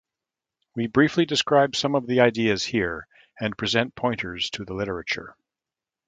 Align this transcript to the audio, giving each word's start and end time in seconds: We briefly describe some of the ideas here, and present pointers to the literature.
We 0.75 0.87
briefly 0.87 1.27
describe 1.27 1.75
some 1.75 1.93
of 1.93 2.07
the 2.07 2.21
ideas 2.21 2.63
here, 2.65 3.07
and 3.39 3.55
present 3.55 3.93
pointers 3.93 4.49
to 4.53 4.65
the 4.65 4.73
literature. 4.73 5.35